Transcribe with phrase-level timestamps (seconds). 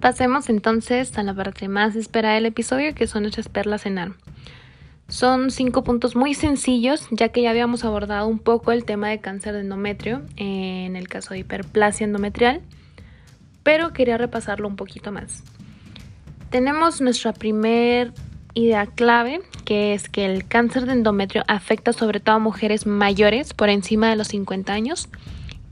[0.00, 4.16] Pasemos entonces a la parte más esperada del episodio, que son nuestras perlas en arma.
[5.08, 9.20] Son cinco puntos muy sencillos, ya que ya habíamos abordado un poco el tema de
[9.20, 12.60] cáncer de endometrio en el caso de hiperplasia endometrial,
[13.64, 15.42] pero quería repasarlo un poquito más.
[16.50, 18.12] Tenemos nuestra primer
[18.54, 23.52] idea clave, que es que el cáncer de endometrio afecta sobre todo a mujeres mayores
[23.52, 25.08] por encima de los 50 años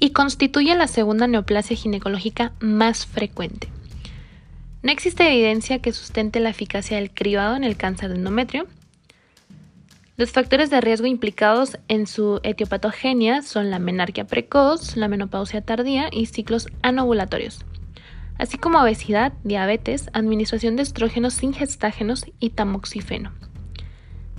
[0.00, 3.75] y constituye la segunda neoplasia ginecológica más frecuente.
[4.86, 8.68] No existe evidencia que sustente la eficacia del cribado en el cáncer de endometrio,
[10.16, 16.08] los factores de riesgo implicados en su etiopatogenia son la menarquia precoz, la menopausia tardía
[16.12, 17.64] y ciclos anovulatorios,
[18.38, 23.32] así como obesidad, diabetes, administración de estrógenos sin gestágenos y tamoxifeno.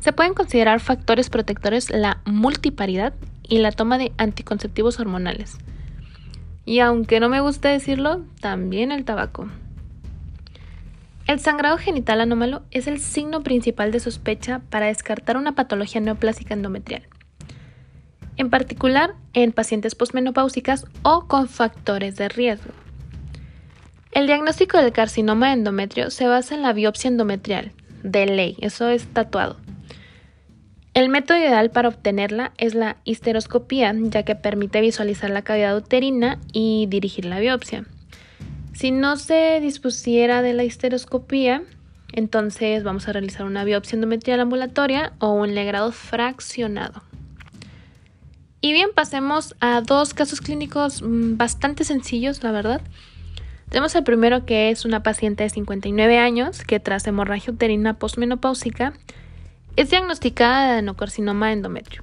[0.00, 3.14] Se pueden considerar factores protectores la multiparidad
[3.48, 5.56] y la toma de anticonceptivos hormonales.
[6.66, 9.48] Y aunque no me guste decirlo, también el tabaco.
[11.26, 16.52] El sangrado genital anómalo es el signo principal de sospecha para descartar una patología neoplásica
[16.52, 17.02] endometrial,
[18.36, 22.72] en particular en pacientes posmenopáusicas o con factores de riesgo.
[24.12, 27.72] El diagnóstico del carcinoma de endometrio se basa en la biopsia endometrial,
[28.02, 29.56] de ley, eso es tatuado.
[30.92, 36.38] El método ideal para obtenerla es la histeroscopía, ya que permite visualizar la cavidad uterina
[36.52, 37.86] y dirigir la biopsia.
[38.74, 41.62] Si no se dispusiera de la histeroscopía,
[42.12, 47.02] entonces vamos a realizar una biopsia endometrial ambulatoria o un legrado fraccionado.
[48.60, 52.80] Y bien, pasemos a dos casos clínicos mm, bastante sencillos, la verdad.
[53.68, 58.92] Tenemos el primero que es una paciente de 59 años que tras hemorragia uterina postmenopáusica
[59.76, 62.02] es diagnosticada de adenocarcinoma endometrio.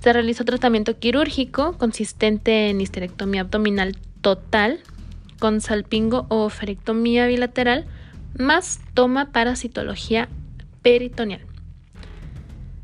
[0.00, 4.80] Se realizó tratamiento quirúrgico consistente en histerectomía abdominal total
[5.38, 7.86] con salpingo o ferectomía bilateral
[8.38, 10.28] más toma parasitología
[10.82, 11.40] peritoneal.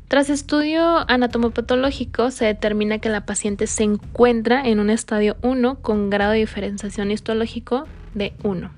[0.07, 6.09] Tras estudio anatomopatológico se determina que la paciente se encuentra en un estadio 1 con
[6.09, 8.71] grado de diferenciación histológico de 1.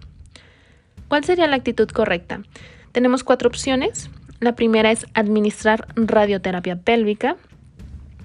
[1.08, 2.44] ¿Cuál sería la actitud correcta?
[2.92, 4.12] Tenemos cuatro opciones.
[4.40, 7.38] La primera es administrar radioterapia pélvica.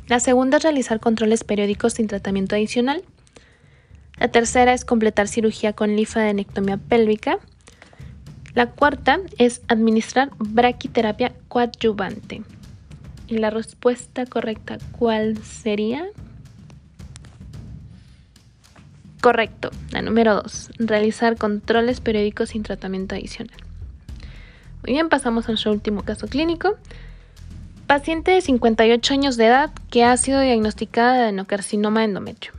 [0.06, 3.02] La segunda es realizar controles periódicos sin tratamiento adicional.
[4.20, 7.38] La tercera es completar cirugía con linfadenectomía pélvica.
[8.54, 12.42] La cuarta es administrar braquiterapia coadyuvante.
[13.28, 16.06] Y la respuesta correcta, ¿cuál sería?
[19.20, 23.56] Correcto, la número dos, realizar controles periódicos sin tratamiento adicional.
[24.82, 26.76] Muy bien, pasamos a nuestro último caso clínico.
[27.86, 32.57] Paciente de 58 años de edad que ha sido diagnosticada de adenocarcinoma endometrio.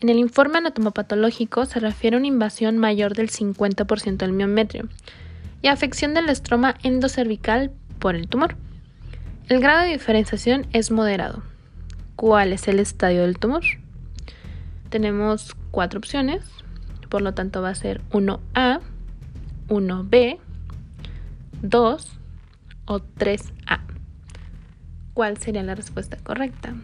[0.00, 4.88] En el informe anatomopatológico se refiere a una invasión mayor del 50% del miometrio
[5.60, 8.54] y afección del estroma endocervical por el tumor.
[9.48, 11.42] El grado de diferenciación es moderado.
[12.14, 13.62] ¿Cuál es el estadio del tumor?
[14.88, 16.44] Tenemos cuatro opciones,
[17.08, 18.80] por lo tanto va a ser 1A,
[19.68, 20.38] 1B,
[21.62, 22.18] 2
[22.86, 23.80] o 3A.
[25.12, 26.74] ¿Cuál sería la respuesta correcta?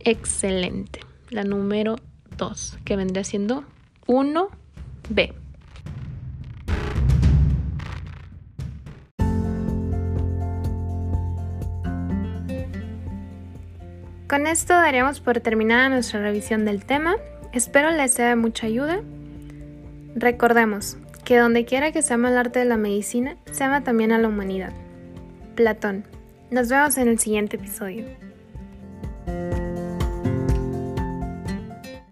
[0.00, 1.00] Excelente.
[1.30, 1.96] La número
[2.36, 3.64] 2, que vendría siendo
[4.06, 5.34] 1B.
[14.28, 17.16] Con esto daríamos por terminada nuestra revisión del tema.
[17.52, 19.00] Espero les sea de mucha ayuda.
[20.14, 24.12] Recordemos que donde quiera que se ama el arte de la medicina, se ama también
[24.12, 24.72] a la humanidad.
[25.56, 26.04] Platón.
[26.50, 28.04] Nos vemos en el siguiente episodio.